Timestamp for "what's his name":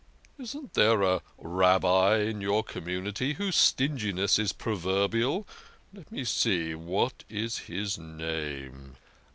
6.73-8.95